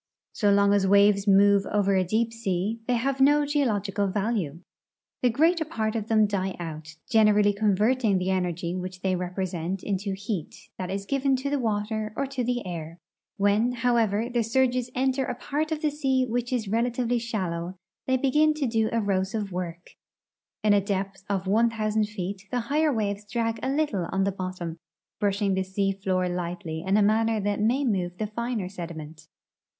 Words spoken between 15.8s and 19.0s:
the sea Avhich is relatively shallow, they begin to do